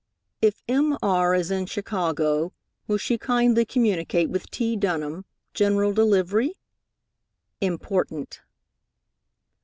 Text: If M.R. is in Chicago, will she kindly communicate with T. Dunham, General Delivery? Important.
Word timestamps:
If 0.41 0.63
M.R. 0.67 1.35
is 1.35 1.51
in 1.51 1.67
Chicago, 1.67 2.53
will 2.87 2.97
she 2.97 3.19
kindly 3.19 3.65
communicate 3.65 4.31
with 4.31 4.49
T. 4.49 4.75
Dunham, 4.75 5.25
General 5.53 5.93
Delivery? 5.93 6.53
Important. 7.61 8.41